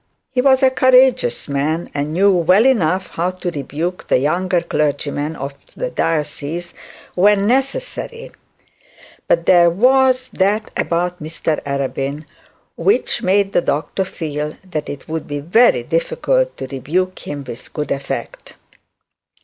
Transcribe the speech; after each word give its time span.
He 0.31 0.41
was 0.41 0.63
a 0.63 0.71
courageous 0.71 1.47
man, 1.47 1.91
and 1.93 2.11
knew 2.11 2.31
well 2.31 2.65
enough 2.65 3.09
how 3.09 3.29
to 3.29 3.51
rebuke 3.51 4.07
the 4.07 4.17
younger 4.17 4.61
clergymen 4.63 5.35
of 5.35 5.53
the 5.75 5.91
diocese 5.91 6.73
when 7.13 7.45
necessary. 7.45 8.31
But 9.27 9.45
there 9.45 9.69
was 9.69 10.29
that 10.33 10.71
about 10.75 11.21
Mr 11.21 11.61
Arabin 11.65 12.25
which 12.77 13.21
made 13.21 13.53
the 13.53 13.61
doctor 13.61 14.03
feel 14.03 14.55
that 14.71 14.89
it 14.89 15.07
would 15.07 15.27
be 15.27 15.39
very 15.39 15.83
difficult 15.83 16.57
to 16.57 16.65
rebuke 16.65 17.19
him 17.27 17.43
with 17.43 17.71
good 17.71 17.91
effect. 17.91 18.55